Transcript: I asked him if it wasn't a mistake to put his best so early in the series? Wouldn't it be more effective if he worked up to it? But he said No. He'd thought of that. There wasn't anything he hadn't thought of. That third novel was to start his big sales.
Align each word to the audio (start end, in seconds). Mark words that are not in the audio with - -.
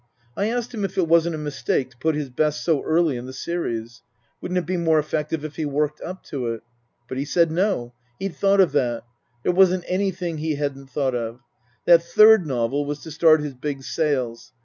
I 0.35 0.47
asked 0.47 0.73
him 0.73 0.83
if 0.83 0.97
it 0.97 1.07
wasn't 1.07 1.35
a 1.35 1.37
mistake 1.37 1.91
to 1.91 1.97
put 1.97 2.15
his 2.15 2.31
best 2.31 2.63
so 2.63 2.81
early 2.81 3.17
in 3.17 3.27
the 3.27 3.33
series? 3.33 4.01
Wouldn't 4.41 4.57
it 4.57 4.65
be 4.65 4.75
more 4.75 4.97
effective 4.97 5.45
if 5.45 5.57
he 5.57 5.65
worked 5.67 6.01
up 6.01 6.23
to 6.23 6.47
it? 6.47 6.63
But 7.07 7.19
he 7.19 7.23
said 7.25 7.51
No. 7.51 7.93
He'd 8.17 8.35
thought 8.35 8.61
of 8.61 8.71
that. 8.71 9.03
There 9.43 9.51
wasn't 9.53 9.85
anything 9.87 10.39
he 10.39 10.55
hadn't 10.55 10.87
thought 10.89 11.13
of. 11.13 11.41
That 11.85 12.01
third 12.01 12.47
novel 12.47 12.83
was 12.83 13.01
to 13.01 13.11
start 13.11 13.41
his 13.41 13.53
big 13.53 13.83
sales. 13.83 14.53